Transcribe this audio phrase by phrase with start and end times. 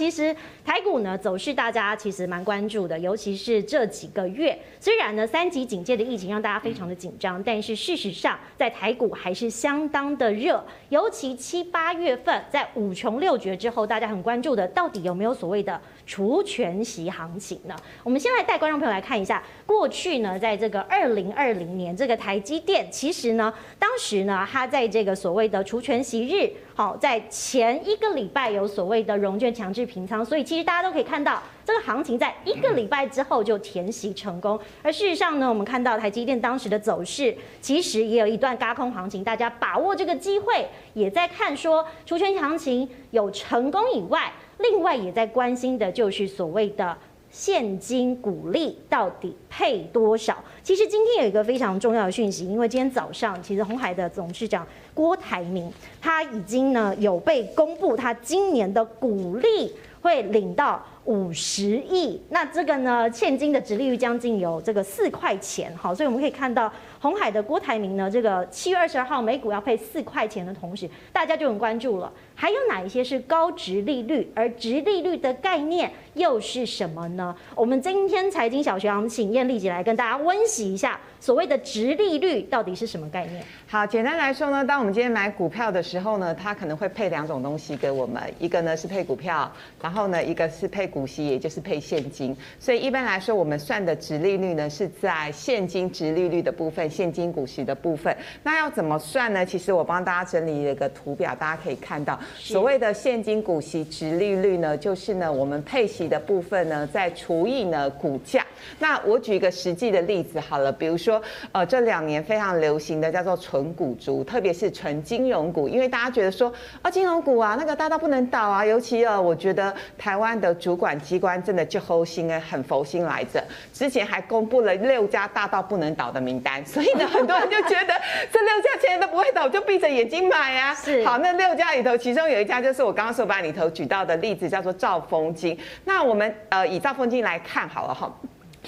[0.00, 0.34] 其实
[0.64, 17.76] 台股呢走势大家其实蛮关注的，尤其是这几个月，虽然呢三级警戒的疫情让大家非常的紧张，但是事实上在台股还是相当的热，尤其七八月份在五穷六绝之后，大家很关注的到底有没有所谓的除权息行情呢？
[18.02, 26.50] 我们先来带观众朋友来看一下，过去呢在这个二零二零年这个台积电，其实呢当时呢它在这个所谓的除权息日。
[26.80, 34.58] 好，在前一个礼拜有所谓的融券强制平仓，所以其实大家都可以看到，这个行情在一个礼拜之后就填息成功。
[34.82, 46.96] 而事实上呢，我们看到台积电当时的走势，其实也有一段轧空行情，大家把握这个机会，也在看说除权行情有成功以外，另外也在关心的就是所谓的。
[47.30, 50.36] 现金股利到底配多少？
[50.62, 62.20] 其实今天有一个非常重要的讯息，因为今天早上，其实鸿海的董事长郭台铭他已经呢有被公布，他今年的股利会领到五十亿。
[62.28, 72.12] 那这个呢，现金的殖利率将近有这个四块钱，好，所以我们可以看到红海的郭台铭呢，这个七月二十二号每股要配四块钱的同时，大家就很关注了。
[72.34, 74.30] 还有哪一些是高殖利率？
[74.34, 77.34] 而殖利率的概念又是什么呢？
[77.54, 83.42] 我们今天财经小学堂请燕丽姐来跟大家温习一下所谓的殖利率到底是什么概念。
[83.66, 89.50] 好，简单来说呢，当我们今天买股票的时候呢，它可能会配两种东西给我们，一个呢是配股票，
[89.82, 92.36] 然后呢一个是配股息，也就是配现金。
[92.58, 98.14] 所以一般来说，我们算的值利率呢是在现金值利率的部分，现金股息的部分。
[98.42, 99.46] 那要怎么算呢？
[99.46, 102.18] 其实我帮大家整理了一个图表，大家可以看到。
[102.36, 108.44] 所谓的现金股息值利率呢，就是呢我们配息的部分呢，再除以呢股价。
[108.78, 111.20] 那我举一个实际的例子好了，比如说
[111.52, 127.94] 呃这两年非常流行的叫做纯股族，特别是纯金融股，因为大家觉得说啊金融股啊那个大到不能倒啊，尤其呃我觉得台湾的主管机关真的就猴心哎，很佛心来着，之前还公布了六家大到不能倒的名单， 所以呢很多人就觉得
[128.32, 130.74] 这六家钱都不会倒，就闭着眼睛买啊。
[130.82, 132.30] 是好，那六家里头其中。
[132.30, 135.58] 有一家就是我刚刚手把里头举到的例子，叫做兆丰金。
[135.84, 138.08] 那我们呃以兆丰金来看好了哈，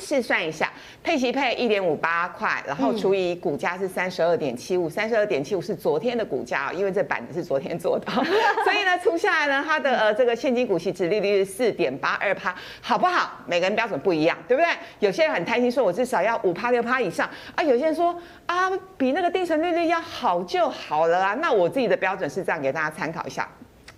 [0.05, 0.71] 试算一下，
[1.05, 8.11] 配息配一点五八块，然后除以股价是三十二点七五，三十二点七五是昨天的股价，因为这板子是昨天做的，
[8.65, 13.41] 所以呢除下来呢，它的呃这个现金股息值利率是四点八二趴，好不好？
[13.47, 14.69] 每个人标准不一样，对不对？
[14.99, 18.15] 有些人很贪心，说我至少要五趴六趴以上啊，有些人说
[18.47, 21.35] 啊比那个定存利率要好就好了啊。
[21.35, 23.49] 那我自己的标准是这样，给大家参考一下。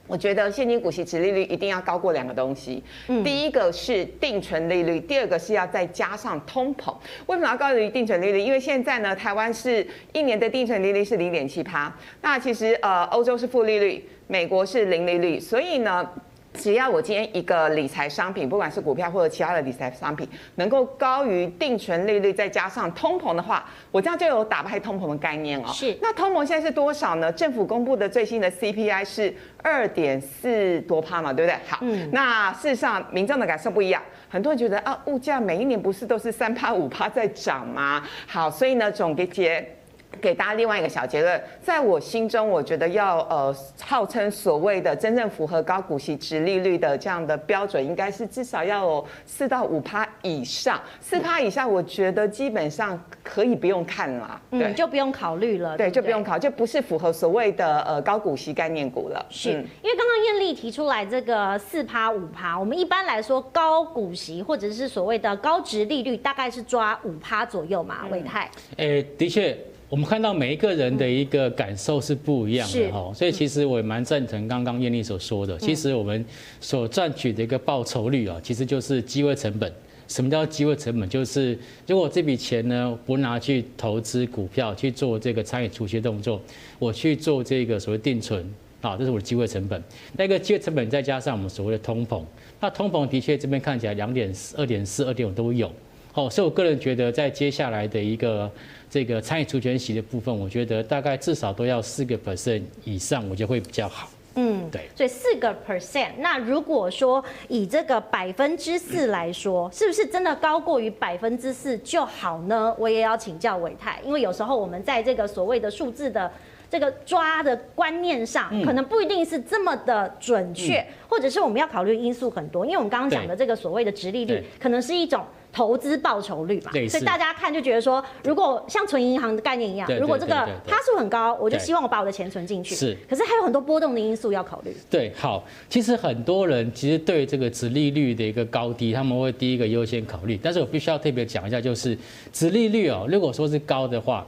[0.06, 6.94] 我觉得现金股息值利率一定要高过两个东西，嗯，第一个是定存利率，第二个是要再加上通膨。
[7.26, 8.38] 为什么要高于定存利率？
[8.38, 16.08] 因为现在呢，台湾是一年的定存利率是零点七趴，那其实呃欧洲是负利率，美国是零利率，所以呢。
[16.54, 25.68] 只要我今天一个理财商品，不管是股票或者其他的理财商品，能够高于定存利率，再加上通膨的话，我这样就有打败通膨的概念哦。
[25.72, 25.96] 是。
[26.00, 27.30] 那通膨现在是多少呢？
[27.32, 31.58] 政府公布的最新的 CPI 是二点四多帕嘛，对不对？
[31.68, 31.78] 好。
[31.82, 32.08] 嗯。
[32.12, 38.02] 那事实上，民众的感受不一样，很多人觉得啊，物价每一年不是都是三帕五帕在涨吗？
[38.26, 39.73] 好，所以呢，总结。
[40.20, 59.24] 给大家另外一个小结论，在我心中，我觉得要呃号称所谓的真正符合高股息值利率的这样的标准，应该是至少要有四到五趴以上，四趴以下，我觉得基本上可以不用看了，对，嗯，就不用考虑了，对，对，对，就不用考，就不是符合所谓的呃高股息概念股了。
[59.30, 68.50] 是，嗯，因为刚刚艳丽提出来这个四趴五趴，我们一般来说高股息或者是所谓的高值利率，大概是抓五趴左右嘛，伟泰。
[68.76, 69.56] 哎，欸，的确。
[69.94, 75.56] 我们看到每一个人的一个感受是不一样的哈，所以其实我也蛮赞成刚刚艳丽所说的。
[75.56, 76.26] 其实我们
[76.60, 79.72] 所赚取的一个报酬率啊，其实就是机会成本。
[80.08, 81.08] 什么叫机会成本？
[81.08, 81.56] 就是
[81.86, 86.42] 如果这笔钱呢，不拿去投资股票去做这个参与除息动作，
[86.80, 88.44] 我去做这个所谓定存
[88.80, 89.80] 啊，这是我的机会成本。
[90.16, 92.20] 那个机会成本再加上我们所谓的通膨，
[92.58, 95.70] 那通膨的确这边看起来两点四、二点四、二点五都有。
[96.14, 98.50] 哦，所以我个人觉得在接下来的一个。
[98.90, 104.08] 这个参与除权息的部分，我觉得大概至少都要四个 percent 以上，我觉得会比较好。
[104.36, 104.82] 嗯，对。
[104.94, 112.72] 所以四个 percent，那如果说以这个百分之四来说，是不是真的高过于百分之四就好呢？
[112.78, 116.30] 我也要请教伟泰，因为有时候我们在这个所谓的数字的
[116.70, 122.64] 这个抓的观念上，可能不一定是这么的准确，或者是我们要考虑因素很多。
[122.64, 125.24] 因为我们刚刚讲的这个所谓的直利率，可能是一种。
[125.54, 130.34] 投资报酬率嘛，所以大家看就觉得说，如果像存银行的概念一样，如果这个
[130.66, 132.74] 趴数很高，我就希望我把我的钱存进去。
[132.74, 134.76] 是，可是还有很多波动的因素要考虑。
[134.90, 140.36] 对，好，其实很多人其实对这个殖利率的一个高低，他们会第一个优先考虑。
[140.42, 141.96] 但是我必须要特别讲一下，就是
[142.32, 144.26] 殖利率哦，如果说是高的话，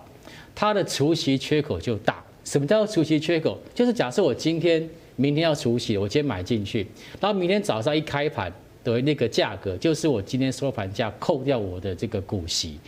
[0.54, 2.22] 它的除息缺口就大。
[2.44, 3.58] 什么叫做除息缺口？
[3.74, 6.86] 就是假设我今天、明天要除息，我今天买进去，
[7.20, 8.52] 然后明天早上一开盘
[8.94, 12.78] 的那个价格，就是我今天收盘价扣掉我的这个股息。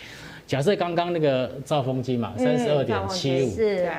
[0.47, 3.51] 假设刚刚那个兆丰金嘛，三十二点七五，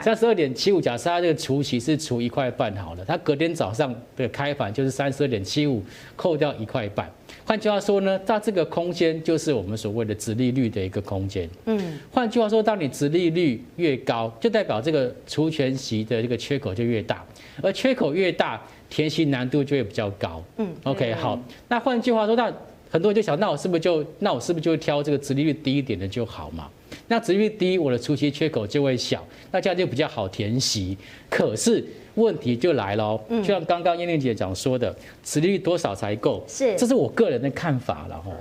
[0.02, 0.82] 三十二点七五。
[0.82, 5.84] 假设它这个除息是除一块半好了，它隔天早上的开盘就是三十二点七五，
[6.16, 7.08] 扣掉一块半。
[7.46, 11.48] 换句话说呢，它这个空间就是我们所谓的殖利率的一个空间。
[11.66, 17.24] 嗯，换句话说，当你殖利率越高，就代表这个除权息的这个缺口就越大，
[17.62, 20.44] 而缺口越大，填息难度就会比较高。
[20.58, 21.40] 嗯，OK，好。
[21.68, 22.52] 那换句话说，那
[22.90, 26.70] 很多人就想，那我是不是就那我是不是就挑这个殖利率低一点的就好嘛？
[27.08, 30.98] 那殖利率低，我的除息缺口就会小，那这样就比较好填息。
[31.30, 31.84] 可是
[32.16, 36.44] 问题就来了，就像刚刚燕玲姐讲说的，殖利率多少才够？
[36.48, 38.32] 是，这是我个人的看法了哈。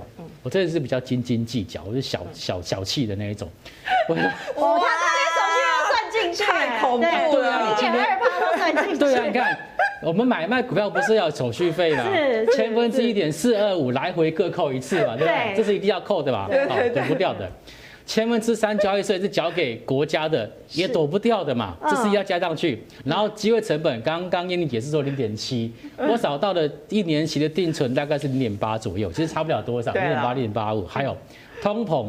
[0.41, 3.47] 我真的是比较斤斤计较，我是小小小气的那一种。
[4.09, 5.28] 我他这些手续要算
[6.31, 7.31] 进去，太恐怖了。
[7.31, 8.99] 对啊，零点二趴都算进去。
[8.99, 9.57] 对啊，你看。
[10.01, 12.05] 我们买卖股票不是要手续费吗？
[12.55, 15.53] 千分之一点四二五来回各扣一次嘛，对不对？
[15.57, 16.49] 这是一定要扣的吧？
[16.69, 17.45] 好，躲不掉的。
[18.05, 22.81] 千分之三交易税是缴给国家的，也躲不掉的嘛，这是要加上去。
[23.03, 30.87] 然后机会成本，刚刚燕俐解释说零点七，我找到的一年期的定存大概是零点八左右，其实差不了多少，零点八零点八五。
[30.87, 31.15] 还有
[31.61, 32.07] 通膨。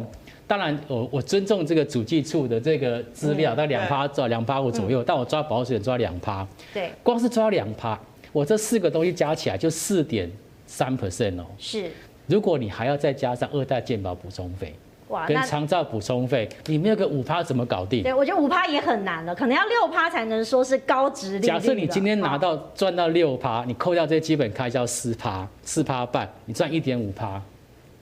[0.50, 6.44] 当然我，我我尊重这个主计处的这个资料，到两趴左两趴五左右，但我抓保险抓两趴。
[6.74, 7.96] 对，光是抓两趴，
[8.32, 10.28] 我这四个东西加起来就四点
[10.66, 11.46] 三 percent 哦。
[11.56, 11.88] 是，
[12.26, 14.74] 如果你还要再加上二代健保补充费，
[15.06, 18.02] 哇，跟长照补充费，你没有个五趴怎么搞定？
[18.02, 21.46] 对，我觉得五趴也很难了，可能要六趴才能说是高值利率。
[21.46, 27.40] 假设你今天拿到赚到六趴，你扣掉这些基本开销四趴，四趴半，你赚一点五趴，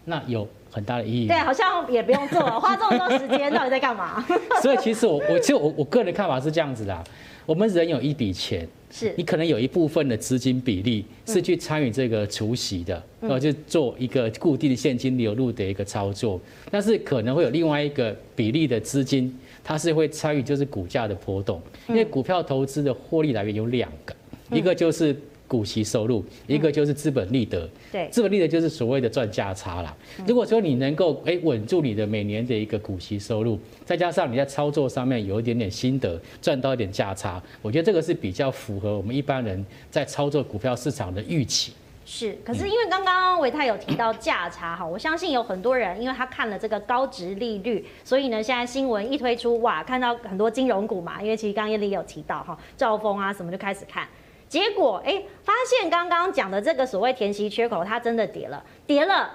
[0.06, 0.48] 那有。
[0.70, 1.26] 很大的意义。
[1.26, 4.24] 对，好像也不用做了， 花这么多时间，到底在干嘛？
[4.62, 7.04] 所以其实我我其实我我个人的看法是这样子的，
[7.46, 16.40] 我们人有一笔钱，是你可能有一部分的资金比例是去参与这个除息的，然后就做一个固定的现金流入的一个操作，
[16.70, 24.14] 但是可能会有另外一个比例的资金，它是会参与就是股价的波动，因为股票投资的获利来源有两个，
[24.50, 25.16] 一个就是。
[25.48, 29.96] 股息收入，一个就是资本利得，嗯、对，资本利得就是所谓的赚价差啦。
[30.26, 41.72] 如果说你能够哎稳住你的每年的一个股息收入，再加上你在操作上面有一点点心得，赚到一点价差，我觉得这个是比较符合我们一般人在操作股票市场的预期。
[42.04, 54.08] 是，可是因为刚刚维泰有提到价差哈，我相信有很多人因为他看了这个高值利率，所以呢现在新闻一推出哇，看到很多金融股嘛，因为其实刚刚燕俐有提到哈，兆丰啊什么就开始看。
[54.48, 59.30] 结果哎，发现刚刚讲的这个所谓填息缺口，它真的跌了，跌了，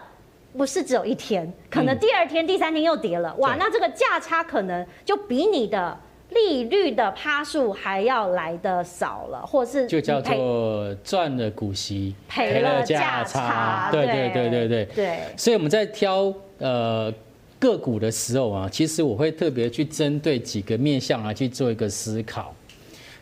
[0.58, 5.96] 不是只有一天，可能第二天、第三天又跌了，嗯、哇，那这个价差可能就比你的
[6.30, 14.68] 利率的趴数还要来的少了，或是就叫做赚了股息赔了价差，对对对对。
[14.68, 17.14] 对对，所以我们在挑呃
[17.60, 22.52] 个股的时候啊，其实我会特别去针对几个面向来去做一个思考。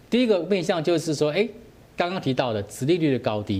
[0.09, 1.45] 第一个面向就是说，哎。
[2.01, 3.57] 刚刚提到的殖利率的高低，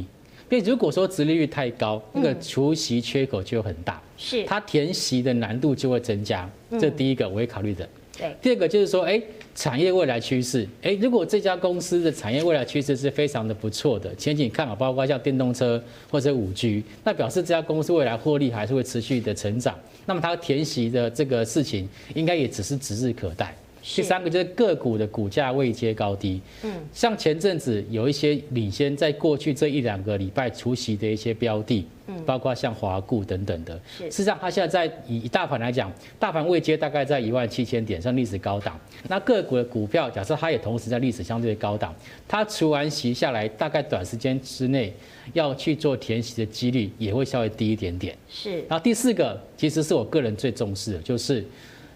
[0.50, 6.50] 因为如果说殖利率太高，那个除息缺口就很大，是它填息的难度就会增加。
[6.72, 7.88] 这第一个我会考虑的。
[8.18, 9.22] 对，第二个就是说，哎，
[9.54, 15.80] 产业未来趋势，哎，如果这家公司的产业未来趋势是非常的不错的，前景看好，包括像电动车
[16.10, 19.78] 或者五 G，那表示这家公司未来获利还是会持续的成长。
[20.08, 23.56] 那么它填息的这个事情，应该也只是指日可待。
[23.84, 38.80] 第三个就是个股的股价位阶高低，嗯，像前阵子有一些领先，在过去这一两个礼拜除息的一些标的，嗯，包括像华固等等的，是，事实上它现在在以大盘来讲，大盘位阶大概在一万七千点，算历史高档。
[39.08, 41.94] 那个股的股票，假设它也同时在历史相对高档，
[42.28, 44.94] 它除完息下来，大概短时间之内
[45.34, 48.16] 要去做填息的几率也会稍微低一点点。
[48.30, 51.44] 是，然后第四个，其实是我个人最重视的，就是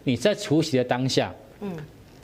[0.04, 1.32] 你在除息的当下。
[1.62, 1.76] 嗯，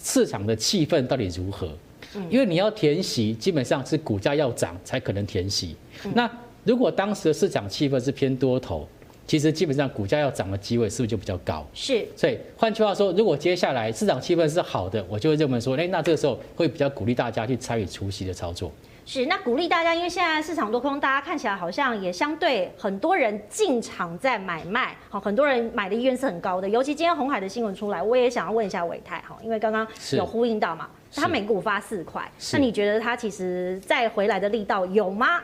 [0.02, 1.70] 市场的气氛到底如何？
[2.16, 5.76] 嗯，因为你要填息，基本上是股价要涨才可能填息。
[6.14, 6.30] 那
[6.64, 8.88] 如果当时的市场气氛是偏多头，
[9.26, 11.66] 其实基本上股价要涨的机会是不是就比较高？
[11.74, 12.06] 是。
[12.16, 18.72] 所以换句话说，如果接下来市场气氛是好的，我就会认为说，哎，那这个时候会比较鼓励大家去参与除息的操作。
[19.06, 26.70] 是，那鼓励大家，因为现在市场多空，大家看起来好像也相对很多人进场在买卖，好，很多人买的意愿是很高的。
[26.70, 35.42] 尤其今天红海的新闻出来，我也想要问一下伟泰哈，因为刚刚有呼应到嘛，他每股发四块，那你觉得他其实再回来的力道有吗？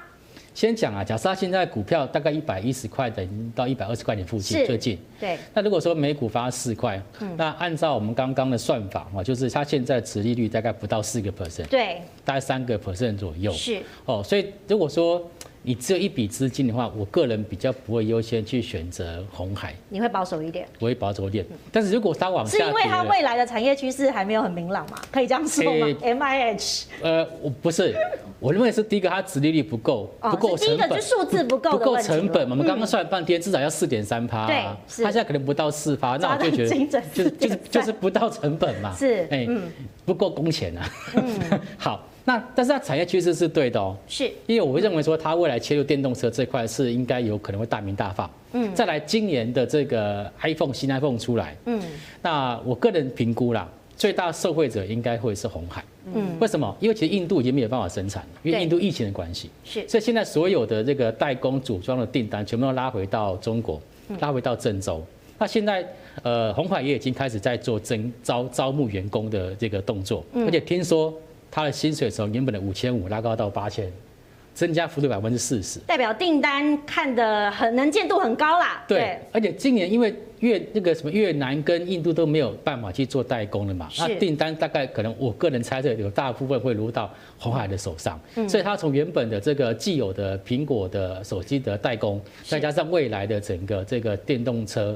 [0.57, 4.97] 先讲啊，假设它现在股票大概一百一十块，等于到一百二十块钱附近最近。
[5.19, 5.37] 对。
[5.53, 13.51] 那如果说每股发四块，嗯，那按照我们刚刚的算法啊，就是它现在持利率大概不到四个 percent，对，大概三个 percent 左右。
[13.51, 13.83] 是。
[14.05, 15.23] 哦，所以如果说。
[15.63, 19.75] 你只有一笔资金的话，我个人比较不会优先去选择红海。
[19.89, 20.65] 你会保守一点？
[20.79, 21.45] 我会保守一点。
[21.71, 24.97] 但是如果它往下，是因为它未来的产业趋势还没有很明朗嘛？
[25.11, 26.85] 可以这样说吗？M I H。
[27.01, 27.93] 呃，我不是，
[28.39, 30.77] 我认为是第一个，它殖利率不够，不够成本。
[30.77, 32.51] 第一个就数字不够，不够成本嘛。
[32.51, 34.47] 我们刚刚算了半天，至少要四点三趴。
[34.47, 35.03] 对，是。
[35.03, 38.95] 它现在可能不到四趴，那我就觉得就是就是就是不到成本嘛。
[38.95, 39.45] 是，哎，
[40.05, 40.89] 不够工钱啊。
[41.15, 42.07] 嗯， 好。
[42.27, 48.29] 那但是它产业趋势是对的哦，是，因为我会认为说它未来切入电动车这块是应该有可能会大名大放。
[48.51, 51.81] 嗯，再来今年的这个 iPhone 新 iPhone 出来，嗯，
[52.21, 53.65] 那我个人评估啦，
[53.95, 55.81] 最大受惠者应该会是红海。
[56.13, 56.75] 嗯，为什么？
[56.81, 59.49] 因为其实印度已经没有办法生产了，因为印度疫情的关系。
[59.63, 63.81] 是，所以现在所有的这个代工组装的订单全部都拉回到中国，
[64.19, 65.01] 拉回到郑州。
[65.37, 65.87] 那现在
[66.23, 71.13] 呃，红海也已经开始在做征招招募员工的这个动作，而且听说。
[71.57, 73.91] 他的薪水从原本的五千五拉高到八千，
[74.53, 78.85] 增加幅度百分之四十，代表订单看得很能见度很高啦。
[78.87, 94.95] 对，而且今年因为越那个什么越南跟印度都没有办法去做代工了嘛，那订单大概可能我个人猜测有大部分会落到鸿海的手上，嗯所以他从原本的这个既有的苹果的手机的代工，再加上未来的整个这个电动车。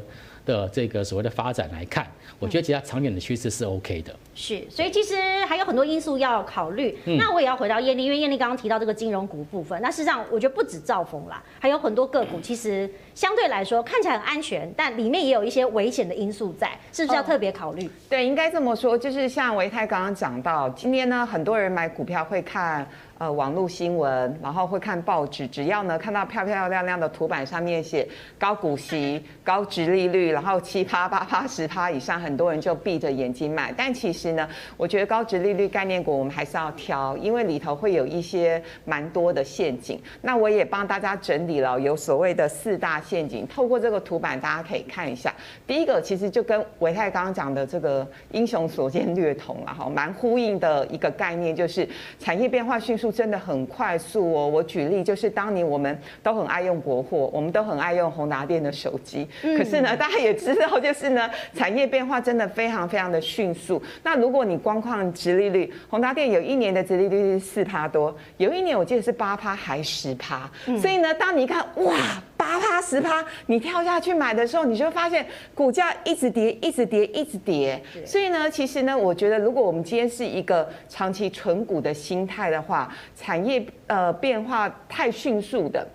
[0.52, 2.06] 的这个所谓的发展来看，
[2.38, 4.14] 我觉得其他长远的趋势是 OK 的。
[4.36, 5.16] 是，所以其实
[5.48, 6.98] 还有很多因素要考虑。
[7.06, 9.82] 那我也要回到艳丽，因为艳丽刚刚提到这个金融股部分。
[9.82, 17.90] 那事实上，我觉得不止兆丰啦，还有很多个股，其实相对来说看起来很安全，但里面也有一些危险的因素在，是不是要特别考虑？
[18.10, 22.86] 对，应该这么说，就是像维泰刚刚讲到，今天呢，很多人买股票会看。
[23.22, 28.08] 呃，网络新闻，然后会看报纸，只要呢看到漂漂亮亮的图板上面写
[28.40, 33.72] 高股息、 高值利率，然后七趴、八趴、十趴以上，很多人就闭着眼睛买。
[33.78, 40.02] 但其实呢，我觉得高值利率概念股我们还是要挑，因为里头会有一些蛮多的陷阱。
[40.24, 45.32] 那我也帮大家整理了有所谓的四大陷阱，透过这个图板大家可以看一下。
[45.68, 51.88] 第一个其实就跟维泰刚刚讲的这个英雄所见略同了哈，蛮呼应的一个概念，就是
[52.18, 53.11] 产业变化迅速。
[53.12, 54.48] 真的很快速哦！
[54.48, 59.28] 我举例就是，当年我们都很爱用国货，我们都很爱用宏达电的手机。
[59.42, 63.82] 可是呢，大家也知道，就是呢， 产业变化真的非常非常的迅速。
[64.04, 70.50] 那如果你光看殖利率，宏达电有一年的殖利率是四趴多，有一年我记得是八趴还十趴。
[70.80, 71.96] 所以呢，当你一看哇，
[72.42, 77.80] 八趴十趴，你跳下去买的时候，你就发现股价一直跌，一直跌，一直跌。
[78.04, 85.88] 所以呢，其实呢，我觉得如果我们今天是一个长期存股的心态的话，产业呃变化太迅速的。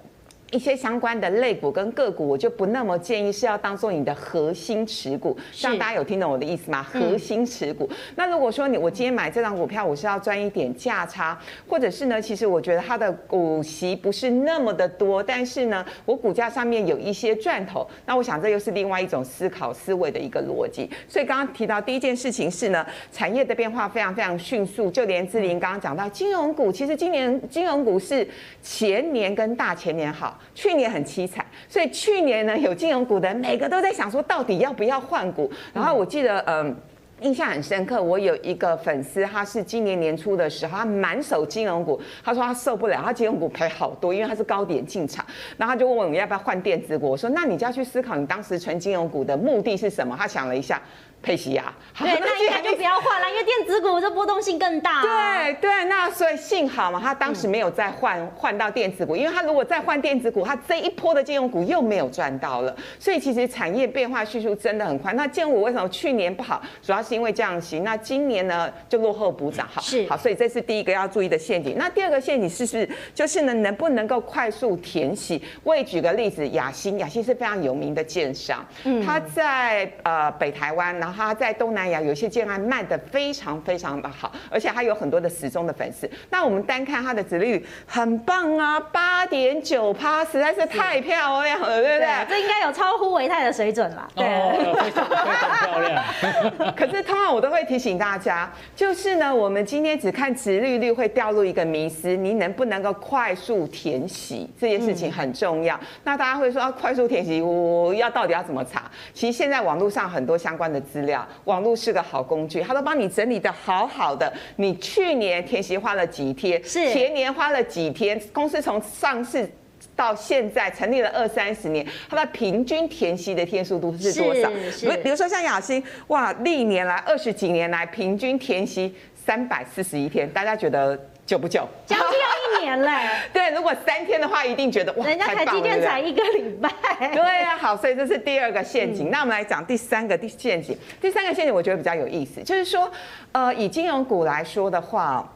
[0.52, 5.36] 一些相关的类股跟个股，我就不那么建议是要当做你的核心持股。
[5.50, 6.84] 像大家有听懂我的意思吗？
[6.84, 7.90] 核心持股。
[8.14, 11.36] 那如果说你我今天买这张股票，我是要赚一点价差，
[11.68, 17.84] 或者是呢，其实我觉得它的股息不是那么的多，但是呢，我股价上面有一些赚头。
[18.06, 20.88] 那我想这又是另外一种思考思维的一个逻辑。
[21.08, 24.88] 所以刚刚提到第一件事情是呢，产业的变化非常非常迅速。
[24.92, 28.26] 就连志玲刚刚讲到金融股，其实今年金融股是
[28.62, 30.35] 前年跟大前年好。
[30.54, 35.50] 去年很凄惨，所以去年呢，有金融股的每个都在想说，到底要不要换股。
[35.72, 36.74] 然后我记得，嗯，
[37.22, 45.24] 印象很深刻，我有一个粉丝，他是今年年初的时候，他满手金融股，他说他受不了，他金融股赔好多，因为他是高点进场，
[45.56, 47.10] 然后他就问我要不要换电子股。
[47.10, 50.16] 我说，那你就要去思考，你当时存金融股的目的是什么？
[50.18, 50.80] 他想了一下。
[51.26, 55.02] 配息啊，对，那 应该就不要换了，因为电子股这波动性更大。
[55.02, 62.76] 对对，那所以幸好嘛，他当时没有再换换到电子股，因为他如果再换电子股，他这一波的金融股又没有赚到了。
[63.00, 65.12] 所以其实产业变化叙述真的很快。
[65.14, 66.62] 那金融股为什么去年不好？
[66.80, 67.80] 主要是因为降息。
[67.80, 71.74] 那今年呢就落后补涨，好，是好，所以这是第一个要注意的陷阱。
[71.76, 75.42] 那第二个陷阱是是就是呢，能不能够快速填息？
[75.64, 81.15] 我也举个例子，亚欣，亚欣是非常有名的建商，嗯，他在呃北台湾，然后。
[81.16, 86.08] 他在东南亚有些建案卖得非常非常的好，而且他有很多的死忠的粉丝。
[86.28, 92.26] 那我们单看他的殖利率很棒啊，八点九趴，实在是太漂亮了，对不对？
[92.28, 94.06] 这应该有超乎维泰的水准了。
[94.14, 94.26] 对，
[94.74, 96.74] 非常非常漂漂亮。
[96.76, 105.76] 可是通常我都会提醒大家，就是呢，我们今天只看殖率率会掉入一个迷思，你能不能够快速填息这件事情很重要。
[105.76, 108.90] 嗯、那大家会说啊，快速填息，我要到底要怎么查？
[109.14, 114.32] 其实现在网络上很多相关的资料，网络是个好工具，它都帮你整理的好好的。
[114.56, 116.62] 你去年填息花了几天？
[116.64, 118.20] 是前年花了几天？
[118.32, 119.50] 公司从上市。
[119.94, 124.50] 到现在成立了二三十年，它的平均填息的天数都是多少？
[124.80, 131.68] 比比如说像雅欣，哇，历年来二十几年来平均填息三百四十一天，大家觉得久不久？
[131.84, 133.08] 将近要一年嘞。
[133.34, 136.70] 对，如果三天的话，一定觉得哇，人家台积电才一个礼拜。
[137.12, 139.08] 对啊，好，所以这是第二个陷阱。
[139.08, 140.78] 嗯、那我们来讲第三个第陷阱。
[141.00, 142.90] 第三个陷阱我觉得比较有意思，就是说，
[143.32, 145.30] 呃，以金融股来说的话。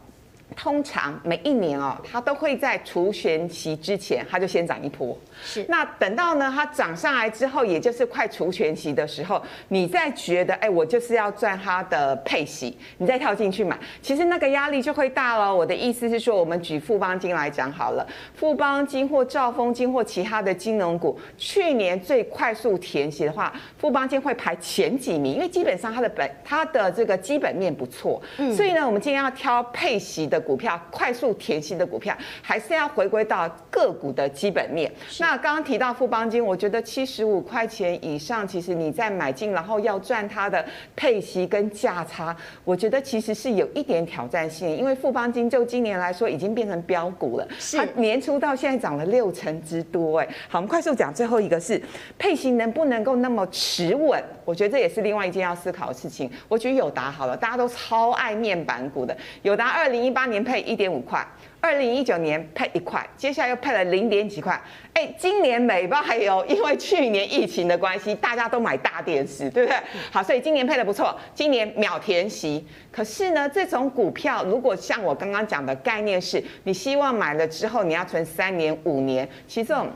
[0.56, 5.16] 通常每一年哦，它都会在除权息之前，它就先涨一波。
[5.42, 5.64] 是。
[5.68, 15.54] 那等到呢，它涨上来之后，也就是快除权息的时候，你再觉得，哎，我就是要赚它的配息，你再跳进去买，其实那个压力就会大了。
[15.54, 28.20] 我的意思是说，我们举富邦金来讲好了，富邦金或兆丰金或其他的金融股，去年最快速填息的话，富邦金会排前几名，因为基本上它的本它的这个基本面不错。
[28.36, 28.52] 嗯。
[28.54, 30.39] 所以呢，我们今天要挑配息的。
[30.40, 34.90] 股票快速填息的股票，还是要回归到个股的基本面。
[35.18, 40.64] 那刚刚提到富邦金，我觉得七十五块钱以上，其实你在买进，然后要赚它的
[40.96, 44.76] 配息跟价差，我觉得其实是有一点挑战性。
[44.76, 50.20] 因为富邦金就今年来说，已经变成标股了，它年初到现在涨了六成之多。
[50.20, 51.80] 哎，好，我们快速讲最后一个是
[52.18, 54.22] 配息能不能够那么持稳？
[54.44, 56.30] 我觉得这也是另外一件要思考的事情。
[56.48, 61.26] 我举友达好了，大家都超爱面板股的，友达二零一八年配一点五块，
[61.60, 64.58] 二零一九年配一块，接下来又配了零点几块。
[64.94, 69.78] 哎，今年美爆还有，因为去年疫情的关系，大家都买大电视，对不对？
[70.10, 72.66] 好，所以今年配的不错，今年秒填息。
[72.90, 79.88] 可是呢，这种股票如果像我刚刚讲的概念是，你希望买了之后你要存三年五年，其实这种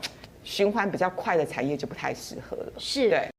[0.43, 2.73] 循环比较快的产业就不太适合了。
[2.77, 3.34] 是，对。